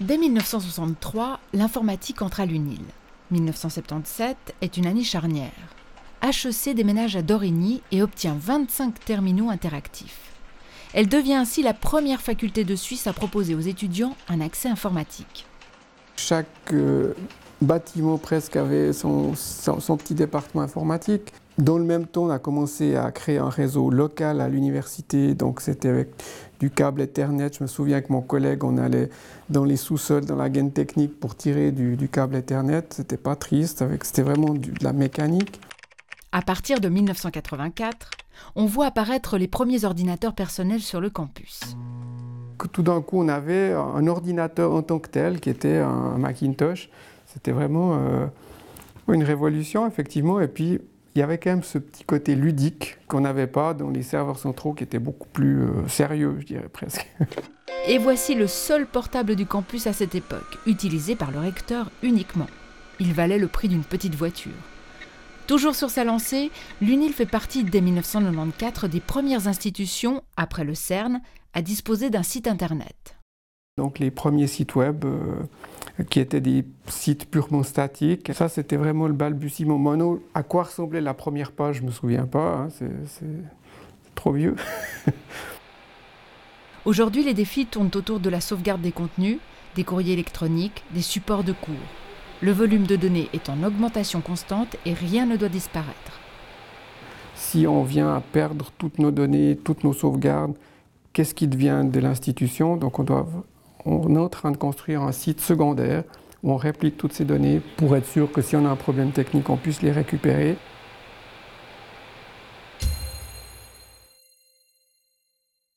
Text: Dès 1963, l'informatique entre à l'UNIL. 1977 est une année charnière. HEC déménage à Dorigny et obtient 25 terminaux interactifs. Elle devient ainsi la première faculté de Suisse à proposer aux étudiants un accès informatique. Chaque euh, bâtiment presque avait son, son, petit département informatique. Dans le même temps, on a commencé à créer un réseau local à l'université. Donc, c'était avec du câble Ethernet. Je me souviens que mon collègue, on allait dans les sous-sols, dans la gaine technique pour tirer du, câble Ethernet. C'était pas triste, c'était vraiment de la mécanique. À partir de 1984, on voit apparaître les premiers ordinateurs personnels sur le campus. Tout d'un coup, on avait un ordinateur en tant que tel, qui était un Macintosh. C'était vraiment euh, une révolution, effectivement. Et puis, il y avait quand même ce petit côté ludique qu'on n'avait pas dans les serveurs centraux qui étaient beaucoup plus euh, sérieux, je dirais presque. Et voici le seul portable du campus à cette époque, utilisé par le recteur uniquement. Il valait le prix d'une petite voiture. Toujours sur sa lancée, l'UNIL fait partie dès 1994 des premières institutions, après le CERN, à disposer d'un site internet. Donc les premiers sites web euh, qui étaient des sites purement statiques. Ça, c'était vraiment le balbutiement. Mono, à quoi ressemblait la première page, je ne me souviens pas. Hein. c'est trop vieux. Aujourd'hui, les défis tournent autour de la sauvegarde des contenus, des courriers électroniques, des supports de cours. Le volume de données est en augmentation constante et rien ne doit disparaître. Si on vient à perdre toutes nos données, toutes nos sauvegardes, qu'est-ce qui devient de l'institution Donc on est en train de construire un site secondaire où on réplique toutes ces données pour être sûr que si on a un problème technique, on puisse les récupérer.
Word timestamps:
Dès 0.00 0.16
1963, 0.16 1.40
l'informatique 1.52 2.22
entre 2.22 2.38
à 2.38 2.46
l'UNIL. 2.46 2.78
1977 3.32 4.54
est 4.60 4.76
une 4.76 4.86
année 4.86 5.02
charnière. 5.02 5.50
HEC 6.22 6.72
déménage 6.72 7.16
à 7.16 7.22
Dorigny 7.22 7.82
et 7.90 8.00
obtient 8.00 8.36
25 8.40 9.04
terminaux 9.04 9.50
interactifs. 9.50 10.30
Elle 10.94 11.08
devient 11.08 11.34
ainsi 11.34 11.64
la 11.64 11.74
première 11.74 12.20
faculté 12.20 12.64
de 12.64 12.76
Suisse 12.76 13.08
à 13.08 13.12
proposer 13.12 13.56
aux 13.56 13.60
étudiants 13.60 14.16
un 14.28 14.40
accès 14.40 14.68
informatique. 14.68 15.46
Chaque 16.18 16.72
euh, 16.72 17.14
bâtiment 17.62 18.18
presque 18.18 18.56
avait 18.56 18.92
son, 18.92 19.36
son, 19.36 19.96
petit 19.96 20.14
département 20.14 20.64
informatique. 20.64 21.32
Dans 21.58 21.78
le 21.78 21.84
même 21.84 22.08
temps, 22.08 22.24
on 22.24 22.30
a 22.30 22.40
commencé 22.40 22.96
à 22.96 23.12
créer 23.12 23.38
un 23.38 23.48
réseau 23.48 23.88
local 23.88 24.40
à 24.40 24.48
l'université. 24.48 25.36
Donc, 25.36 25.60
c'était 25.60 25.88
avec 25.88 26.08
du 26.58 26.70
câble 26.70 27.02
Ethernet. 27.02 27.50
Je 27.56 27.62
me 27.62 27.68
souviens 27.68 28.00
que 28.00 28.12
mon 28.12 28.20
collègue, 28.20 28.64
on 28.64 28.78
allait 28.78 29.10
dans 29.48 29.62
les 29.62 29.76
sous-sols, 29.76 30.24
dans 30.24 30.34
la 30.34 30.48
gaine 30.48 30.72
technique 30.72 31.20
pour 31.20 31.36
tirer 31.36 31.70
du, 31.70 32.08
câble 32.08 32.34
Ethernet. 32.34 32.82
C'était 32.90 33.16
pas 33.16 33.36
triste, 33.36 33.84
c'était 34.02 34.22
vraiment 34.22 34.54
de 34.54 34.72
la 34.82 34.92
mécanique. 34.92 35.60
À 36.32 36.42
partir 36.42 36.80
de 36.80 36.88
1984, 36.88 38.10
on 38.56 38.66
voit 38.66 38.86
apparaître 38.86 39.38
les 39.38 39.46
premiers 39.46 39.84
ordinateurs 39.84 40.34
personnels 40.34 40.82
sur 40.82 41.00
le 41.00 41.10
campus. 41.10 41.60
Tout 42.72 42.82
d'un 42.82 43.00
coup, 43.02 43.20
on 43.20 43.28
avait 43.28 43.72
un 43.72 44.06
ordinateur 44.06 44.72
en 44.72 44.82
tant 44.82 44.98
que 44.98 45.08
tel, 45.08 45.40
qui 45.40 45.50
était 45.50 45.78
un 45.78 46.18
Macintosh. 46.18 46.90
C'était 47.26 47.52
vraiment 47.52 47.94
euh, 47.94 48.26
une 49.12 49.22
révolution, 49.22 49.86
effectivement. 49.86 50.40
Et 50.40 50.48
puis, 50.48 50.80
il 51.14 51.18
y 51.18 51.22
avait 51.22 51.38
quand 51.38 51.50
même 51.50 51.62
ce 51.62 51.78
petit 51.78 52.04
côté 52.04 52.34
ludique 52.34 52.96
qu'on 53.08 53.20
n'avait 53.20 53.46
pas 53.46 53.74
dans 53.74 53.90
les 53.90 54.02
serveurs 54.02 54.38
centraux 54.38 54.72
qui 54.72 54.84
étaient 54.84 54.98
beaucoup 54.98 55.28
plus 55.28 55.62
euh, 55.62 55.88
sérieux, 55.88 56.36
je 56.40 56.46
dirais 56.46 56.68
presque. 56.72 57.06
Et 57.88 57.98
voici 57.98 58.34
le 58.34 58.46
seul 58.46 58.86
portable 58.86 59.34
du 59.34 59.46
campus 59.46 59.86
à 59.86 59.92
cette 59.92 60.14
époque, 60.14 60.58
utilisé 60.66 61.16
par 61.16 61.30
le 61.30 61.38
recteur 61.38 61.90
uniquement. 62.02 62.46
Il 63.00 63.14
valait 63.14 63.38
le 63.38 63.48
prix 63.48 63.68
d'une 63.68 63.84
petite 63.84 64.14
voiture. 64.14 64.52
Toujours 65.46 65.74
sur 65.74 65.88
sa 65.88 66.04
lancée, 66.04 66.50
l'UNIL 66.82 67.12
fait 67.14 67.24
partie 67.24 67.64
dès 67.64 67.80
1994 67.80 68.90
des 68.90 69.00
premières 69.00 69.48
institutions, 69.48 70.22
après 70.36 70.64
le 70.64 70.74
CERN, 70.74 71.20
à 71.58 71.62
disposer 71.62 72.08
d'un 72.08 72.22
site 72.22 72.46
internet. 72.46 73.16
Donc 73.78 73.98
les 73.98 74.12
premiers 74.12 74.46
sites 74.46 74.76
web 74.76 75.04
euh, 75.04 75.42
qui 76.08 76.20
étaient 76.20 76.40
des 76.40 76.64
sites 76.86 77.28
purement 77.28 77.64
statiques. 77.64 78.32
Ça, 78.32 78.48
c'était 78.48 78.76
vraiment 78.76 79.08
le 79.08 79.12
balbutiement. 79.12 79.76
Mono, 79.76 80.22
à 80.34 80.44
quoi 80.44 80.62
ressemblait 80.62 81.00
la 81.00 81.14
première 81.14 81.50
page, 81.50 81.78
je 81.78 81.82
ne 81.82 81.88
me 81.88 81.90
souviens 81.90 82.26
pas. 82.26 82.58
Hein. 82.58 82.68
c'est 82.70 83.26
trop 84.14 84.30
vieux. 84.30 84.54
Aujourd'hui, 86.84 87.24
les 87.24 87.34
défis 87.34 87.66
tournent 87.66 87.90
autour 87.92 88.20
de 88.20 88.30
la 88.30 88.40
sauvegarde 88.40 88.80
des 88.80 88.92
contenus, 88.92 89.38
des 89.74 89.82
courriers 89.82 90.12
électroniques, 90.12 90.84
des 90.94 91.02
supports 91.02 91.42
de 91.42 91.52
cours. 91.52 91.74
Le 92.40 92.52
volume 92.52 92.86
de 92.86 92.94
données 92.94 93.30
est 93.32 93.48
en 93.48 93.64
augmentation 93.64 94.20
constante 94.20 94.76
et 94.86 94.92
rien 94.92 95.26
ne 95.26 95.36
doit 95.36 95.48
disparaître. 95.48 96.20
Si 97.34 97.66
on 97.66 97.82
vient 97.82 98.14
à 98.14 98.20
perdre 98.20 98.70
toutes 98.78 99.00
nos 99.00 99.10
données, 99.10 99.56
toutes 99.56 99.82
nos 99.82 99.92
sauvegardes, 99.92 100.54
qu'est-ce 101.18 101.34
qui 101.34 101.48
devient 101.48 101.82
de 101.82 101.98
l'institution 101.98 102.76
Donc 102.76 103.00
on 103.00 104.14
est 104.14 104.18
en 104.18 104.28
train 104.28 104.52
de 104.52 104.56
construire 104.56 105.02
un 105.02 105.10
site 105.10 105.40
secondaire 105.40 106.04
où 106.44 106.52
on 106.52 106.56
réplique 106.56 106.96
toutes 106.96 107.12
ces 107.12 107.24
données 107.24 107.60
pour 107.76 107.96
être 107.96 108.06
sûr 108.06 108.30
que 108.30 108.40
si 108.40 108.54
on 108.54 108.64
a 108.64 108.68
un 108.68 108.76
problème 108.76 109.10
technique, 109.10 109.50
on 109.50 109.56
puisse 109.56 109.82
les 109.82 109.90
récupérer. 109.90 110.56